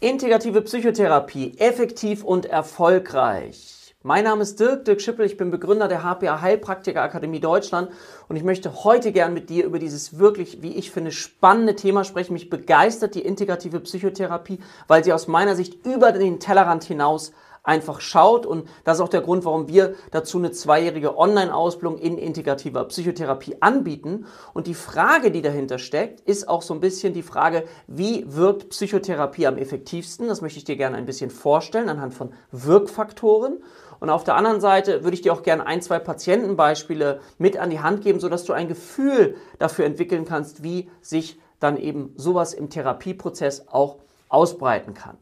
[0.00, 3.94] Integrative Psychotherapie, effektiv und erfolgreich.
[4.02, 7.90] Mein Name ist Dirk, Dirk Schippel, ich bin Begründer der HPA Heilpraktiker Akademie Deutschland
[8.28, 12.02] und ich möchte heute gern mit dir über dieses wirklich, wie ich finde, spannende Thema
[12.02, 12.32] sprechen.
[12.32, 17.32] Mich begeistert die integrative Psychotherapie, weil sie aus meiner Sicht über den Tellerrand hinaus
[17.64, 18.46] einfach schaut.
[18.46, 23.56] Und das ist auch der Grund, warum wir dazu eine zweijährige Online-Ausbildung in integrativer Psychotherapie
[23.60, 24.26] anbieten.
[24.52, 28.68] Und die Frage, die dahinter steckt, ist auch so ein bisschen die Frage, wie wirkt
[28.68, 30.28] Psychotherapie am effektivsten?
[30.28, 33.62] Das möchte ich dir gerne ein bisschen vorstellen anhand von Wirkfaktoren.
[33.98, 37.70] Und auf der anderen Seite würde ich dir auch gerne ein, zwei Patientenbeispiele mit an
[37.70, 42.52] die Hand geben, sodass du ein Gefühl dafür entwickeln kannst, wie sich dann eben sowas
[42.52, 43.96] im Therapieprozess auch
[44.28, 45.16] ausbreiten kann.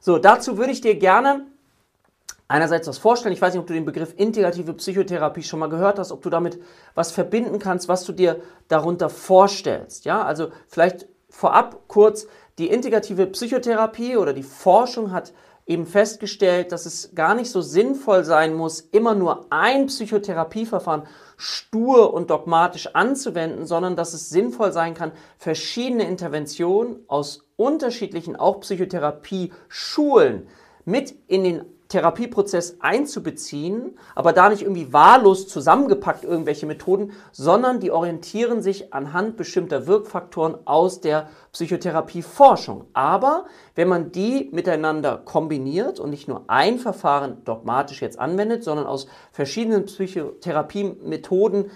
[0.00, 1.46] So, dazu würde ich dir gerne
[2.48, 3.34] einerseits was vorstellen.
[3.34, 6.30] Ich weiß nicht, ob du den Begriff integrative Psychotherapie schon mal gehört hast, ob du
[6.30, 6.60] damit
[6.94, 10.04] was verbinden kannst, was du dir darunter vorstellst.
[10.04, 12.26] Ja, also vielleicht vorab kurz,
[12.58, 15.32] die integrative Psychotherapie oder die Forschung hat
[15.66, 21.04] eben festgestellt, dass es gar nicht so sinnvoll sein muss, immer nur ein Psychotherapieverfahren
[21.36, 28.60] stur und dogmatisch anzuwenden, sondern dass es sinnvoll sein kann, verschiedene Interventionen aus unterschiedlichen auch
[28.60, 30.46] Psychotherapie-Schulen
[30.84, 31.64] mit in den
[31.94, 39.36] Therapieprozess einzubeziehen, aber da nicht irgendwie wahllos zusammengepackt irgendwelche Methoden, sondern die orientieren sich anhand
[39.36, 42.86] bestimmter Wirkfaktoren aus der Psychotherapieforschung.
[42.94, 43.44] Aber
[43.76, 49.06] wenn man die miteinander kombiniert und nicht nur ein Verfahren dogmatisch jetzt anwendet, sondern aus
[49.30, 51.70] verschiedenen Psychotherapiemethoden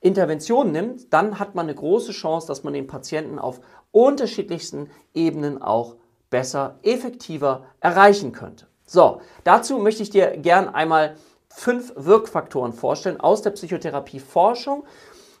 [0.00, 5.62] Interventionen nimmt, dann hat man eine große Chance, dass man den Patienten auf unterschiedlichsten Ebenen
[5.62, 5.96] auch
[6.28, 8.66] besser, effektiver erreichen könnte.
[8.94, 11.16] So, dazu möchte ich dir gern einmal
[11.48, 14.84] fünf Wirkfaktoren vorstellen aus der Psychotherapieforschung.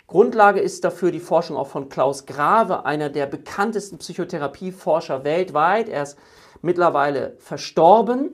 [0.08, 5.88] Grundlage ist dafür die Forschung auch von Klaus Grave, einer der bekanntesten Psychotherapieforscher weltweit.
[5.88, 6.18] Er ist
[6.62, 8.32] mittlerweile verstorben,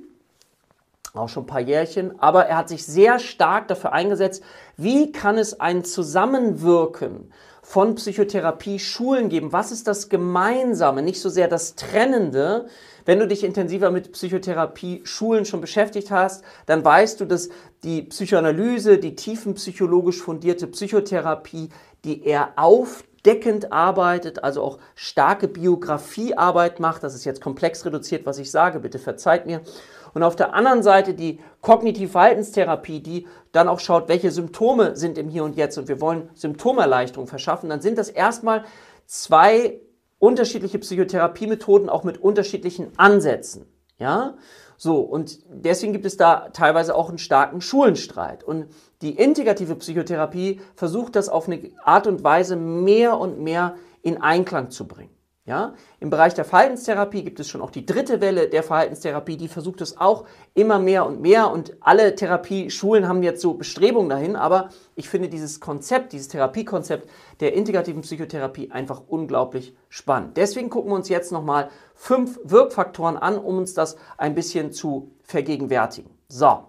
[1.13, 4.43] auch schon ein paar Jährchen, aber er hat sich sehr stark dafür eingesetzt,
[4.79, 7.31] wie kann es ein Zusammenwirken
[7.63, 9.53] von Psychotherapie-Schulen geben?
[9.53, 12.67] Was ist das Gemeinsame, nicht so sehr das Trennende?
[13.05, 17.49] Wenn du dich intensiver mit Psychotherapie-Schulen schon beschäftigt hast, dann weißt du, dass
[17.83, 21.71] die Psychoanalyse, die tiefenpsychologisch fundierte Psychotherapie,
[22.05, 28.39] die eher aufdeckend arbeitet, also auch starke Biografiearbeit macht, das ist jetzt komplex reduziert, was
[28.39, 29.63] ich sage, bitte verzeiht mir.
[30.15, 35.29] Und auf der anderen Seite die Kognitiv-Verhaltenstherapie, die dann auch schaut, welche Symptome sind im
[35.29, 38.65] Hier und Jetzt und wir wollen Symptomerleichterung verschaffen, dann sind das erstmal
[39.07, 39.81] zwei
[40.19, 43.67] unterschiedliche Psychotherapiemethoden auch mit unterschiedlichen Ansätzen.
[43.99, 44.37] Ja,
[44.77, 48.43] so und deswegen gibt es da teilweise auch einen starken Schulenstreit.
[48.43, 48.69] Und
[49.03, 54.71] die integrative Psychotherapie versucht das auf eine Art und Weise mehr und mehr in Einklang
[54.71, 55.15] zu bringen.
[55.51, 59.49] Ja, Im Bereich der Verhaltenstherapie gibt es schon auch die dritte Welle der Verhaltenstherapie, die
[59.49, 60.25] versucht es auch
[60.55, 61.51] immer mehr und mehr.
[61.51, 67.11] Und alle Therapieschulen haben jetzt so Bestrebungen dahin, aber ich finde dieses Konzept, dieses Therapiekonzept
[67.41, 70.37] der integrativen Psychotherapie einfach unglaublich spannend.
[70.37, 75.11] Deswegen gucken wir uns jetzt nochmal fünf Wirkfaktoren an, um uns das ein bisschen zu
[75.25, 76.13] vergegenwärtigen.
[76.29, 76.61] So,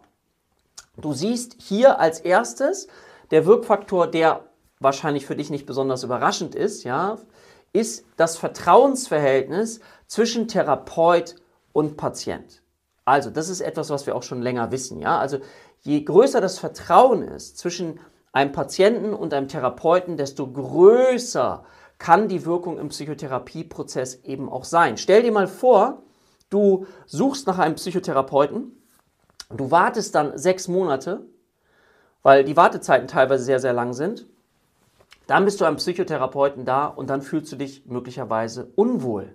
[0.97, 2.87] du siehst hier als erstes
[3.29, 4.45] der Wirkfaktor, der
[4.79, 7.19] wahrscheinlich für dich nicht besonders überraschend ist, ja,
[7.73, 11.35] ist das Vertrauensverhältnis zwischen Therapeut
[11.73, 12.61] und Patient.
[13.05, 15.17] Also, das ist etwas, was wir auch schon länger wissen, ja?
[15.17, 15.39] Also,
[15.81, 17.99] je größer das Vertrauen ist zwischen
[18.31, 21.63] einem Patienten und einem Therapeuten, desto größer
[21.97, 24.97] kann die Wirkung im Psychotherapieprozess eben auch sein.
[24.97, 26.03] Stell dir mal vor,
[26.49, 28.71] du suchst nach einem Psychotherapeuten,
[29.49, 31.25] du wartest dann sechs Monate,
[32.23, 34.27] weil die Wartezeiten teilweise sehr, sehr lang sind
[35.31, 39.33] dann bist du einem Psychotherapeuten da und dann fühlst du dich möglicherweise unwohl.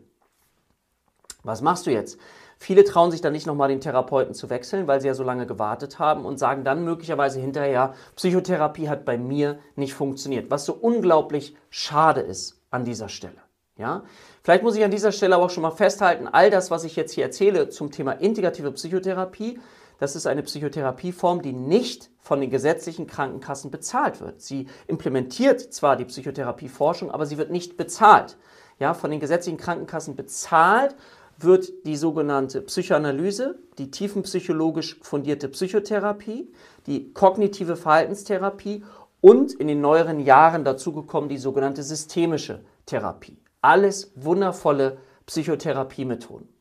[1.43, 2.19] Was machst du jetzt?
[2.59, 5.47] Viele trauen sich dann nicht nochmal den Therapeuten zu wechseln, weil sie ja so lange
[5.47, 10.75] gewartet haben und sagen dann möglicherweise hinterher, Psychotherapie hat bei mir nicht funktioniert, was so
[10.75, 13.41] unglaublich schade ist an dieser Stelle.
[13.79, 14.05] Ja?
[14.43, 16.95] Vielleicht muss ich an dieser Stelle aber auch schon mal festhalten, all das, was ich
[16.95, 19.61] jetzt hier erzähle zum Thema integrative Psychotherapie,
[19.99, 24.41] das ist eine Psychotherapieform, die nicht von den gesetzlichen Krankenkassen bezahlt wird.
[24.43, 28.37] Sie implementiert zwar die Psychotherapieforschung, aber sie wird nicht bezahlt.
[28.79, 30.97] Ja, von den gesetzlichen Krankenkassen bezahlt
[31.39, 36.51] wird die sogenannte Psychoanalyse, die tiefenpsychologisch fundierte Psychotherapie,
[36.87, 38.85] die kognitive Verhaltenstherapie
[39.21, 43.39] und in den neueren Jahren dazugekommen die sogenannte systemische Therapie.
[43.61, 46.56] Alles wundervolle Psychotherapiemethoden.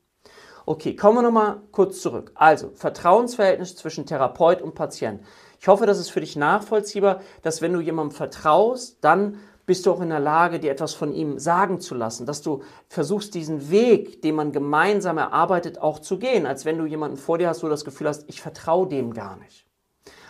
[0.68, 2.32] Okay, kommen wir nochmal kurz zurück.
[2.34, 5.22] Also, Vertrauensverhältnis zwischen Therapeut und Patient.
[5.60, 9.92] Ich hoffe, das ist für dich nachvollziehbar, dass wenn du jemandem vertraust, dann bist du
[9.92, 13.70] auch in der Lage, dir etwas von ihm sagen zu lassen, dass du versuchst, diesen
[13.70, 17.64] Weg, den man gemeinsam erarbeitet, auch zu gehen, als wenn du jemanden vor dir hast,
[17.64, 19.68] wo du das Gefühl hast, ich vertraue dem gar nicht.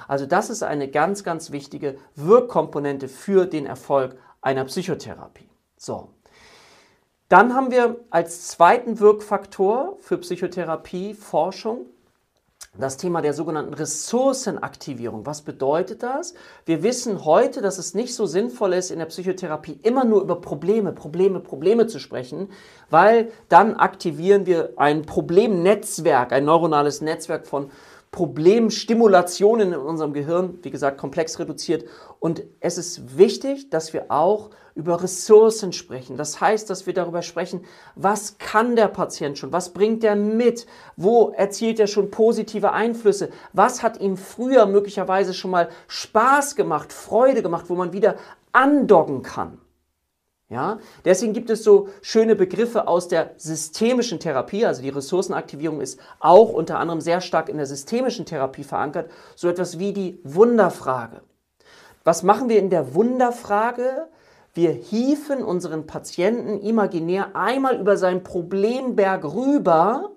[0.07, 5.49] Also das ist eine ganz, ganz wichtige Wirkkomponente für den Erfolg einer Psychotherapie.
[5.77, 6.14] So.
[7.27, 11.87] Dann haben wir als zweiten Wirkfaktor für Psychotherapie Forschung
[12.77, 15.25] das Thema der sogenannten Ressourcenaktivierung.
[15.25, 16.33] Was bedeutet das?
[16.65, 20.41] Wir wissen heute, dass es nicht so sinnvoll ist, in der Psychotherapie immer nur über
[20.41, 22.49] Probleme, Probleme, Probleme zu sprechen,
[22.89, 27.71] weil dann aktivieren wir ein Problemnetzwerk, ein neuronales Netzwerk von
[28.15, 31.83] Problemstimulationen in unserem Gehirn, wie gesagt, komplex reduziert.
[32.19, 36.15] Und es ist wichtig, dass wir auch über Ressourcen sprechen.
[36.15, 37.65] Das heißt, dass wir darüber sprechen,
[37.95, 40.65] was kann der Patient schon, was bringt er mit,
[40.95, 46.93] wo erzielt er schon positive Einflüsse, was hat ihm früher möglicherweise schon mal Spaß gemacht,
[46.93, 48.15] Freude gemacht, wo man wieder
[48.53, 49.57] andocken kann.
[50.47, 55.99] Ja, deswegen gibt es so schöne Begriffe aus der systemischen Therapie, also die Ressourcenaktivierung ist
[56.19, 61.21] auch unter anderem sehr stark in der systemischen Therapie verankert, so etwas wie die Wunderfrage.
[62.03, 64.07] Was machen wir in der Wunderfrage?
[64.53, 70.11] Wir hieven unseren Patienten imaginär einmal über seinen Problemberg rüber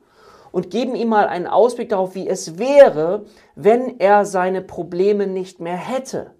[0.53, 3.25] und geben ihm mal einen Ausblick darauf, wie es wäre,
[3.57, 6.38] wenn er seine Probleme nicht mehr hätte.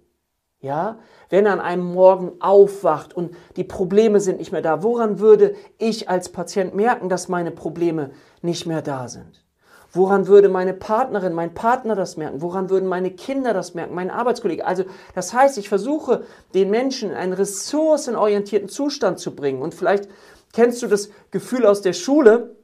[0.61, 5.19] Ja, wenn er an einem Morgen aufwacht und die Probleme sind nicht mehr da, woran
[5.19, 8.11] würde ich als Patient merken, dass meine Probleme
[8.41, 9.45] nicht mehr da sind?
[9.91, 12.41] Woran würde meine Partnerin, mein Partner das merken?
[12.41, 14.65] Woran würden meine Kinder das merken, mein Arbeitskollege?
[14.65, 14.83] Also
[15.15, 19.61] das heißt, ich versuche den Menschen in einen ressourcenorientierten Zustand zu bringen.
[19.61, 20.09] Und vielleicht
[20.53, 22.55] kennst du das Gefühl aus der Schule,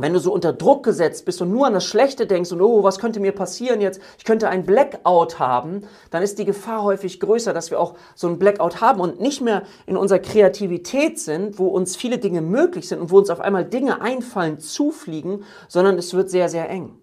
[0.00, 2.82] wenn du so unter Druck gesetzt bist und nur an das Schlechte denkst und oh,
[2.82, 4.00] was könnte mir passieren jetzt?
[4.18, 8.28] Ich könnte ein Blackout haben, dann ist die Gefahr häufig größer, dass wir auch so
[8.28, 12.88] ein Blackout haben und nicht mehr in unserer Kreativität sind, wo uns viele Dinge möglich
[12.88, 16.96] sind und wo uns auf einmal Dinge einfallen, zufliegen, sondern es wird sehr, sehr eng.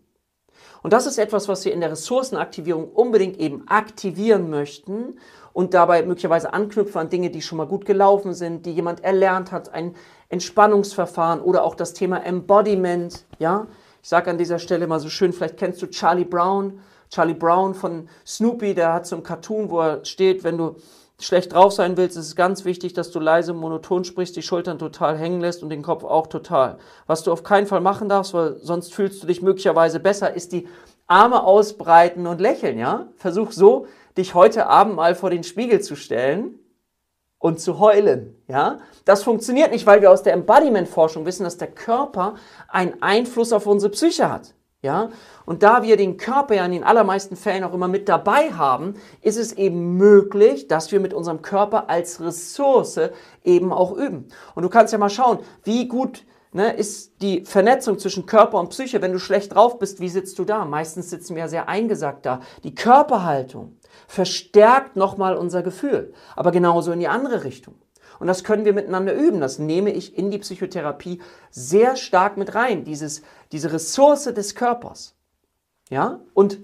[0.81, 5.19] Und das ist etwas, was wir in der Ressourcenaktivierung unbedingt eben aktivieren möchten
[5.57, 9.51] und dabei möglicherweise anknüpfen an Dinge, die schon mal gut gelaufen sind, die jemand erlernt
[9.51, 9.95] hat, ein
[10.29, 13.25] Entspannungsverfahren oder auch das Thema Embodiment.
[13.39, 13.65] Ja,
[14.03, 16.79] ich sage an dieser Stelle mal so schön, vielleicht kennst du Charlie Brown.
[17.09, 20.75] Charlie Brown von Snoopy, der hat so ein Cartoon, wo er steht, wenn du
[21.19, 24.77] schlecht drauf sein willst, ist es ganz wichtig, dass du leise monoton sprichst, die Schultern
[24.77, 26.77] total hängen lässt und den Kopf auch total.
[27.07, 30.51] Was du auf keinen Fall machen darfst, weil sonst fühlst du dich möglicherweise besser, ist
[30.51, 30.67] die
[31.07, 33.07] Arme ausbreiten und lächeln, ja?
[33.15, 33.87] Versuch so,
[34.17, 36.59] dich heute Abend mal vor den Spiegel zu stellen
[37.39, 38.35] und zu heulen.
[38.47, 38.79] Ja?
[39.05, 42.35] Das funktioniert nicht, weil wir aus der Embodiment-Forschung wissen, dass der Körper
[42.67, 44.53] einen Einfluss auf unsere Psyche hat.
[44.81, 45.09] Ja?
[45.45, 48.95] Und da wir den Körper ja in den allermeisten Fällen auch immer mit dabei haben,
[49.21, 52.99] ist es eben möglich, dass wir mit unserem Körper als Ressource
[53.43, 54.29] eben auch üben.
[54.55, 58.69] Und du kannst ja mal schauen, wie gut ne, ist die Vernetzung zwischen Körper und
[58.69, 59.01] Psyche.
[59.01, 60.65] Wenn du schlecht drauf bist, wie sitzt du da?
[60.65, 62.41] Meistens sitzen wir ja sehr eingesackt da.
[62.63, 63.76] Die Körperhaltung
[64.07, 67.75] verstärkt nochmal unser Gefühl, aber genauso in die andere Richtung.
[68.19, 69.41] Und das können wir miteinander üben.
[69.41, 71.21] Das nehme ich in die Psychotherapie
[71.51, 73.21] sehr stark mit rein, dieses,
[73.51, 75.15] diese Ressource des Körpers.
[75.89, 76.21] Ja?
[76.33, 76.59] Und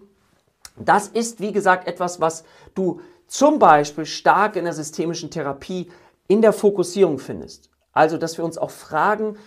[0.77, 2.43] das ist, wie gesagt, etwas, was
[2.73, 5.91] du zum Beispiel stark in der systemischen Therapie
[6.27, 7.69] in der Fokussierung findest.
[7.91, 9.37] Also, dass wir uns auch fragen,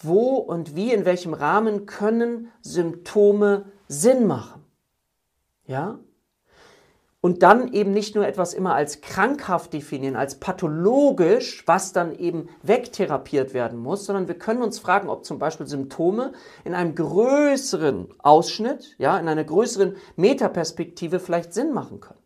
[0.00, 4.64] wo und wie, in welchem Rahmen können Symptome Sinn machen.
[5.66, 5.98] Ja?
[7.26, 12.48] Und dann eben nicht nur etwas immer als krankhaft definieren, als pathologisch, was dann eben
[12.62, 16.30] wegtherapiert werden muss, sondern wir können uns fragen, ob zum Beispiel Symptome
[16.64, 22.20] in einem größeren Ausschnitt, ja, in einer größeren Metaperspektive vielleicht Sinn machen können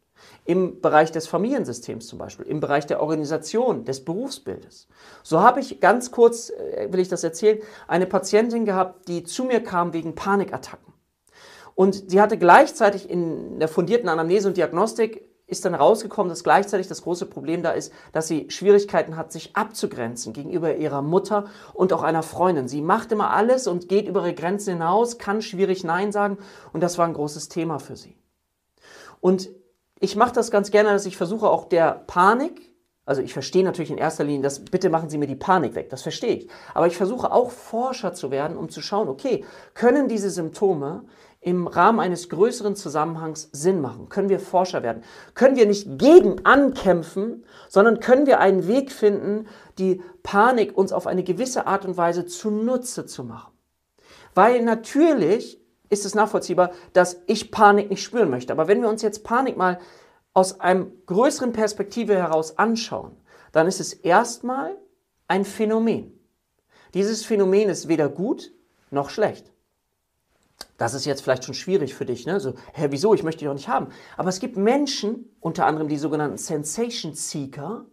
[0.45, 4.87] im Bereich des Familiensystems zum Beispiel, im Bereich der Organisation, des Berufsbildes.
[5.23, 9.45] So habe ich ganz kurz, äh, will ich das erzählen, eine Patientin gehabt, die zu
[9.45, 10.90] mir kam wegen Panikattacken.
[11.81, 16.89] Und sie hatte gleichzeitig in der fundierten Anamnese und Diagnostik ist dann rausgekommen, dass gleichzeitig
[16.89, 21.95] das große Problem da ist, dass sie Schwierigkeiten hat, sich abzugrenzen gegenüber ihrer Mutter und
[21.95, 22.69] auch einer Freundin.
[22.69, 26.37] Sie macht immer alles und geht über ihre Grenzen hinaus, kann schwierig Nein sagen
[26.75, 28.15] und das war ein großes Thema für sie.
[29.23, 29.49] Und
[30.01, 32.61] ich mache das ganz gerne, dass ich versuche auch der Panik,
[33.07, 35.89] also ich verstehe natürlich in erster Linie, dass bitte machen Sie mir die Panik weg,
[35.89, 36.51] das verstehe ich.
[36.75, 41.05] Aber ich versuche auch Forscher zu werden, um zu schauen, okay, können diese Symptome
[41.41, 44.09] im Rahmen eines größeren Zusammenhangs Sinn machen?
[44.09, 45.03] Können wir Forscher werden?
[45.35, 49.47] Können wir nicht gegen ankämpfen, sondern können wir einen Weg finden,
[49.79, 53.53] die Panik uns auf eine gewisse Art und Weise zunutze zu machen?
[54.35, 58.53] Weil natürlich ist es nachvollziehbar, dass ich Panik nicht spüren möchte.
[58.53, 59.79] Aber wenn wir uns jetzt Panik mal
[60.33, 63.17] aus einem größeren Perspektive heraus anschauen,
[63.53, 64.77] dann ist es erstmal
[65.27, 66.19] ein Phänomen.
[66.95, 68.53] Dieses Phänomen ist weder gut
[68.91, 69.53] noch schlecht.
[70.79, 72.41] Das ist jetzt vielleicht schon schwierig für dich, ne?
[72.41, 73.13] So, hä, wieso?
[73.15, 73.89] Ich möchte dich doch nicht haben.
[74.17, 77.85] Aber es gibt Menschen, unter anderem die sogenannten Sensation Seeker,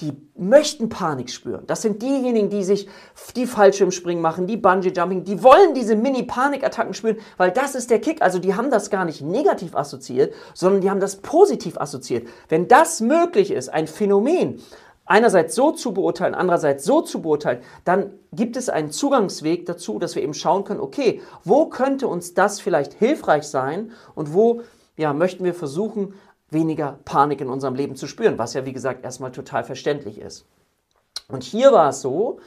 [0.00, 1.66] die möchten Panik spüren.
[1.66, 2.88] Das sind diejenigen, die sich
[3.36, 8.20] die Fallschirmspringen machen, die Bungee-Jumping, die wollen diese Mini-Panikattacken spüren, weil das ist der Kick.
[8.20, 12.26] Also die haben das gar nicht negativ assoziiert, sondern die haben das positiv assoziiert.
[12.48, 14.60] Wenn das möglich ist, ein Phänomen,
[15.06, 20.14] einerseits so zu beurteilen, andererseits so zu beurteilen, dann gibt es einen Zugangsweg dazu, dass
[20.14, 24.62] wir eben schauen können, okay, wo könnte uns das vielleicht hilfreich sein und wo
[24.96, 26.14] ja, möchten wir versuchen,
[26.50, 30.46] weniger Panik in unserem Leben zu spüren, was ja wie gesagt erstmal total verständlich ist.
[31.28, 32.38] Und hier war es so,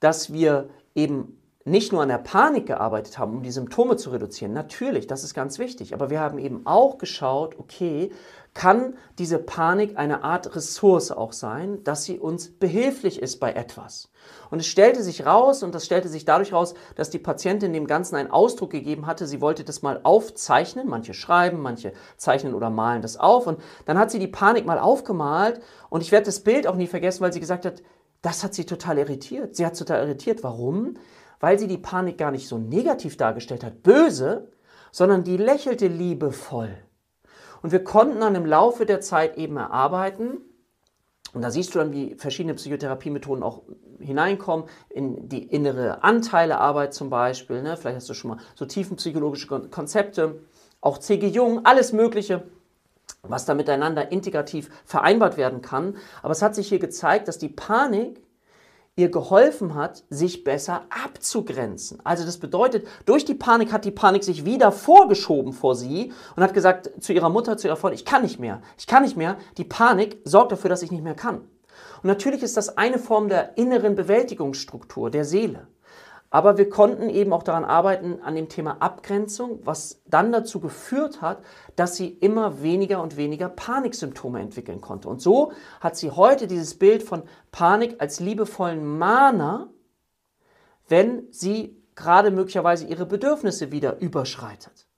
[0.00, 4.52] dass wir eben nicht nur an der Panik gearbeitet haben, um die Symptome zu reduzieren.
[4.52, 5.94] Natürlich, das ist ganz wichtig.
[5.94, 8.10] Aber wir haben eben auch geschaut, okay,
[8.52, 14.10] kann diese Panik eine Art Ressource auch sein, dass sie uns behilflich ist bei etwas.
[14.50, 17.86] Und es stellte sich raus, und das stellte sich dadurch raus, dass die Patientin dem
[17.86, 19.26] Ganzen einen Ausdruck gegeben hatte.
[19.26, 20.86] Sie wollte das mal aufzeichnen.
[20.86, 23.46] Manche schreiben, manche zeichnen oder malen das auf.
[23.46, 25.62] Und dann hat sie die Panik mal aufgemalt.
[25.88, 27.82] Und ich werde das Bild auch nie vergessen, weil sie gesagt hat,
[28.20, 29.56] das hat sie total irritiert.
[29.56, 30.42] Sie hat total irritiert.
[30.42, 30.94] Warum?
[31.40, 34.52] Weil sie die Panik gar nicht so negativ dargestellt hat, böse,
[34.92, 36.76] sondern die lächelte liebevoll.
[37.62, 40.38] Und wir konnten dann im Laufe der Zeit eben erarbeiten,
[41.34, 43.62] und da siehst du dann, wie verschiedene Psychotherapiemethoden auch
[43.98, 47.60] hineinkommen, in die innere Anteilearbeit zum Beispiel.
[47.60, 47.76] Ne?
[47.76, 50.40] Vielleicht hast du schon mal so tiefenpsychologische Konzepte,
[50.80, 51.26] auch C.G.
[51.26, 52.44] Jung, alles Mögliche,
[53.22, 55.96] was da miteinander integrativ vereinbart werden kann.
[56.22, 58.22] Aber es hat sich hier gezeigt, dass die Panik
[58.96, 61.98] ihr geholfen hat, sich besser abzugrenzen.
[62.04, 66.42] Also das bedeutet, durch die Panik hat die Panik sich wieder vorgeschoben vor sie und
[66.42, 69.16] hat gesagt zu ihrer Mutter, zu ihrer Freundin, ich kann nicht mehr, ich kann nicht
[69.16, 69.36] mehr.
[69.58, 71.38] Die Panik sorgt dafür, dass ich nicht mehr kann.
[71.38, 75.66] Und natürlich ist das eine Form der inneren Bewältigungsstruktur der Seele.
[76.34, 81.22] Aber wir konnten eben auch daran arbeiten, an dem Thema Abgrenzung, was dann dazu geführt
[81.22, 81.38] hat,
[81.76, 85.08] dass sie immer weniger und weniger Paniksymptome entwickeln konnte.
[85.08, 87.22] Und so hat sie heute dieses Bild von
[87.52, 89.68] Panik als liebevollen Mahner,
[90.88, 94.88] wenn sie gerade möglicherweise ihre Bedürfnisse wieder überschreitet.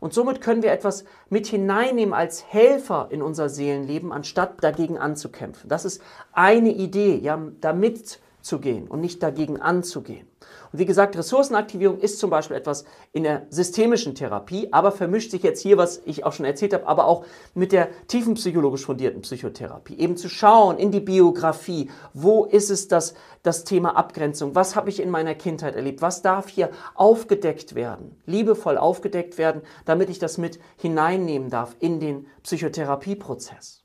[0.00, 5.68] Und somit können wir etwas mit hineinnehmen als Helfer in unser Seelenleben, anstatt dagegen anzukämpfen.
[5.68, 6.02] Das ist
[6.32, 10.28] eine Idee, ja, damit zu gehen und nicht dagegen anzugehen.
[10.70, 15.42] Und wie gesagt, Ressourcenaktivierung ist zum Beispiel etwas in der systemischen Therapie, aber vermischt sich
[15.42, 17.24] jetzt hier, was ich auch schon erzählt habe, aber auch
[17.54, 19.98] mit der tiefenpsychologisch fundierten Psychotherapie.
[19.98, 24.90] Eben zu schauen in die Biografie, wo ist es das, das Thema Abgrenzung, was habe
[24.90, 30.18] ich in meiner Kindheit erlebt, was darf hier aufgedeckt werden, liebevoll aufgedeckt werden, damit ich
[30.18, 33.84] das mit hineinnehmen darf in den Psychotherapieprozess.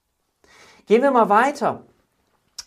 [0.86, 1.86] Gehen wir mal weiter.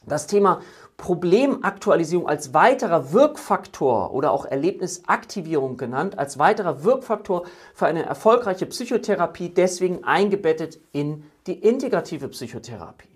[0.07, 0.61] Das Thema
[0.97, 7.45] Problemaktualisierung als weiterer Wirkfaktor oder auch Erlebnisaktivierung genannt, als weiterer Wirkfaktor
[7.75, 13.09] für eine erfolgreiche Psychotherapie, deswegen eingebettet in die integrative Psychotherapie.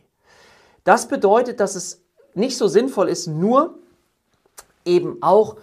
[0.85, 2.03] Das bedeutet, dass es
[2.35, 3.79] nicht so sinnvoll ist, nur
[4.85, 5.57] eben auch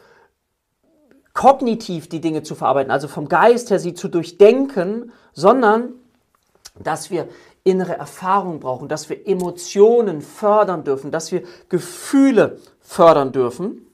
[1.34, 5.94] kognitiv die Dinge zu verarbeiten, also vom Geist her sie zu durchdenken, sondern
[6.80, 7.28] dass wir
[7.64, 13.88] innere Erfahrung brauchen, dass wir Emotionen fördern dürfen, dass wir Gefühle fördern dürfen,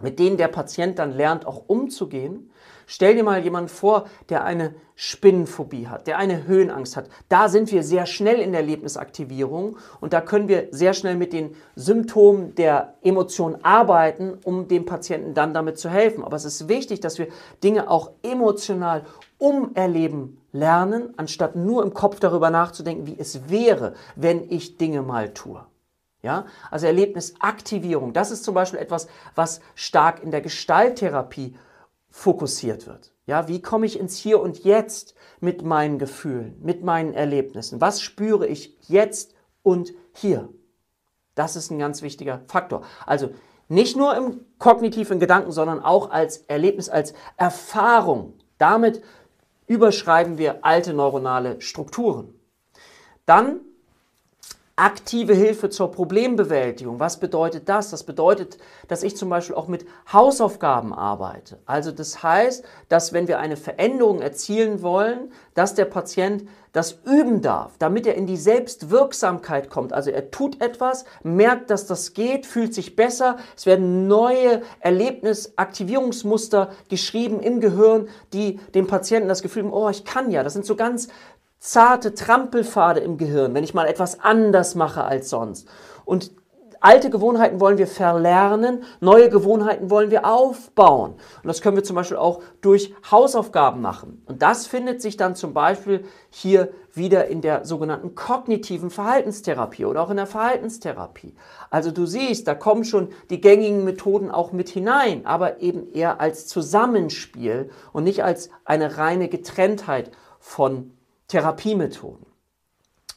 [0.00, 2.50] mit denen der Patient dann lernt, auch umzugehen.
[2.92, 7.08] Stell dir mal jemanden vor, der eine Spinnenphobie hat, der eine Höhenangst hat.
[7.28, 11.32] Da sind wir sehr schnell in der Erlebnisaktivierung und da können wir sehr schnell mit
[11.32, 16.24] den Symptomen der Emotion arbeiten, um dem Patienten dann damit zu helfen.
[16.24, 17.28] Aber es ist wichtig, dass wir
[17.62, 19.04] Dinge auch emotional
[19.38, 25.32] umerleben lernen, anstatt nur im Kopf darüber nachzudenken, wie es wäre, wenn ich Dinge mal
[25.32, 25.64] tue.
[26.22, 29.06] Ja, also Erlebnisaktivierung, das ist zum Beispiel etwas,
[29.36, 31.54] was stark in der Gestalttherapie
[32.10, 33.12] fokussiert wird.
[33.26, 37.80] Ja, wie komme ich ins Hier und Jetzt mit meinen Gefühlen, mit meinen Erlebnissen?
[37.80, 40.48] Was spüre ich jetzt und hier?
[41.34, 42.82] Das ist ein ganz wichtiger Faktor.
[43.06, 43.30] Also
[43.68, 48.34] nicht nur im kognitiven Gedanken, sondern auch als Erlebnis, als Erfahrung.
[48.58, 49.00] Damit
[49.68, 52.34] überschreiben wir alte neuronale Strukturen.
[53.26, 53.60] Dann
[54.80, 56.98] aktive Hilfe zur Problembewältigung.
[56.98, 57.90] Was bedeutet das?
[57.90, 58.56] Das bedeutet,
[58.88, 61.58] dass ich zum Beispiel auch mit Hausaufgaben arbeite.
[61.66, 67.42] Also das heißt, dass wenn wir eine Veränderung erzielen wollen, dass der Patient das üben
[67.42, 69.92] darf, damit er in die Selbstwirksamkeit kommt.
[69.92, 73.38] Also er tut etwas, merkt, dass das geht, fühlt sich besser.
[73.56, 80.04] Es werden neue Erlebnisaktivierungsmuster geschrieben im Gehirn, die dem Patienten das Gefühl haben, oh, ich
[80.04, 80.44] kann ja.
[80.44, 81.08] Das sind so ganz
[81.60, 85.68] zarte Trampelpfade im Gehirn, wenn ich mal etwas anders mache als sonst.
[86.06, 86.32] Und
[86.80, 91.12] alte Gewohnheiten wollen wir verlernen, neue Gewohnheiten wollen wir aufbauen.
[91.12, 94.22] Und das können wir zum Beispiel auch durch Hausaufgaben machen.
[94.26, 100.00] Und das findet sich dann zum Beispiel hier wieder in der sogenannten kognitiven Verhaltenstherapie oder
[100.00, 101.34] auch in der Verhaltenstherapie.
[101.68, 106.22] Also du siehst, da kommen schon die gängigen Methoden auch mit hinein, aber eben eher
[106.22, 110.92] als Zusammenspiel und nicht als eine reine Getrenntheit von
[111.30, 112.26] Therapiemethoden.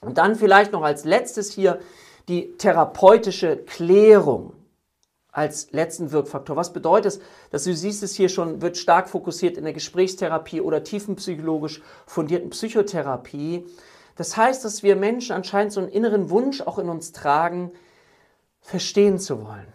[0.02, 1.80] Und dann vielleicht noch als letztes hier
[2.28, 4.54] die therapeutische Klärung
[5.32, 6.56] als letzten Wirkfaktor.
[6.56, 7.20] Was bedeutet es?
[7.50, 12.52] Dass du siehst es hier schon, wird stark fokussiert in der Gesprächstherapie oder tiefenpsychologisch fundierten
[12.52, 13.66] Psychotherapie.
[14.16, 17.72] Das heißt, dass wir Menschen anscheinend so einen inneren Wunsch auch in uns tragen,
[18.62, 19.74] verstehen zu wollen.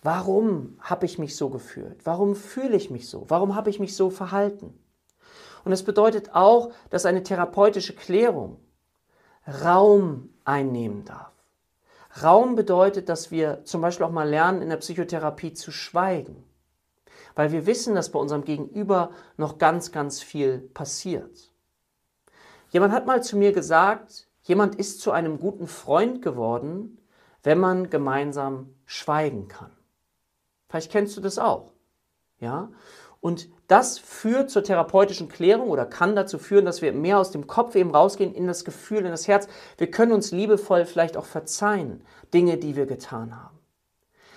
[0.00, 2.06] Warum habe ich mich so gefühlt?
[2.06, 3.24] Warum fühle ich mich so?
[3.28, 4.78] Warum habe ich mich so verhalten?
[5.68, 8.56] Und es bedeutet auch, dass eine therapeutische Klärung
[9.62, 11.30] Raum einnehmen darf.
[12.22, 16.42] Raum bedeutet, dass wir zum Beispiel auch mal lernen, in der Psychotherapie zu schweigen,
[17.34, 21.52] weil wir wissen, dass bei unserem Gegenüber noch ganz, ganz viel passiert.
[22.70, 26.96] Jemand hat mal zu mir gesagt, jemand ist zu einem guten Freund geworden,
[27.42, 29.72] wenn man gemeinsam schweigen kann.
[30.70, 31.74] Vielleicht kennst du das auch.
[32.40, 32.70] Ja?
[33.20, 37.46] Und das führt zur therapeutischen Klärung oder kann dazu führen, dass wir mehr aus dem
[37.46, 39.48] Kopf eben rausgehen in das Gefühl, in das Herz.
[39.76, 43.58] Wir können uns liebevoll vielleicht auch verzeihen, Dinge, die wir getan haben.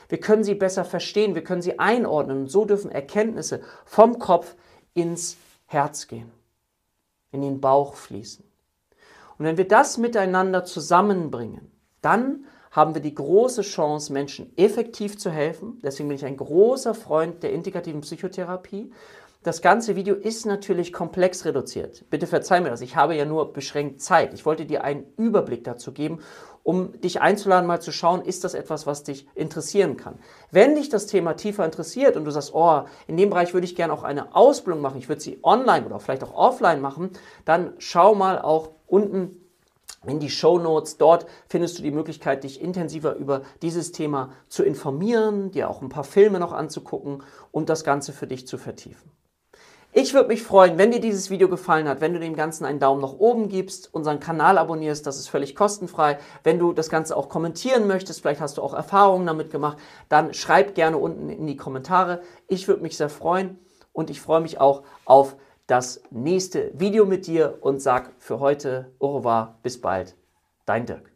[0.10, 4.56] Wir können sie besser verstehen, wir können sie einordnen und so dürfen Erkenntnisse vom Kopf
[4.94, 6.32] ins Herz gehen,
[7.32, 8.44] in den Bauch fließen.
[9.38, 11.72] Und wenn wir das miteinander zusammenbringen,
[12.02, 15.80] dann haben wir die große Chance, Menschen effektiv zu helfen.
[15.84, 18.92] Deswegen bin ich ein großer Freund der integrativen Psychotherapie.
[19.44, 22.06] Das ganze Video ist natürlich komplex reduziert.
[22.12, 24.36] Bitte verzeih mir das, ich habe ja nur beschränkt Zeit.
[24.36, 26.20] Ich wollte dir einen Überblick dazu geben,
[26.64, 30.20] um dich einzuladen, mal zu schauen, ist das etwas, was dich interessieren kann.
[30.52, 33.76] Wenn dich das Thema tiefer interessiert und du sagst, oh, in dem Bereich würde ich
[33.76, 37.10] gerne auch eine Ausbildung machen, ich würde sie online oder vielleicht auch offline machen,
[37.44, 39.38] dann schau mal auch unten
[40.06, 40.98] in die Show Notes.
[40.98, 45.90] Dort findest du die Möglichkeit, dich intensiver über dieses Thema zu informieren, dir auch ein
[45.90, 49.12] paar Filme noch anzugucken und das Ganze für dich zu vertiefen.
[49.94, 52.80] Ich würde mich freuen, wenn dir dieses Video gefallen hat, wenn du dem Ganzen einen
[52.80, 56.18] Daumen nach oben gibst, unseren Kanal abonnierst, das ist völlig kostenfrei.
[56.46, 60.34] Wenn du das Ganze auch kommentieren möchtest, vielleicht hast du auch Erfahrungen damit gemacht, dann
[60.34, 62.22] schreib gerne unten in die Kommentare.
[62.48, 63.60] Ich würde mich sehr freuen
[63.92, 65.36] und ich freue mich auch auf
[65.72, 70.18] das nächste Video mit dir und sag für heute au revoir, bis bald,
[70.66, 71.11] dein Dirk.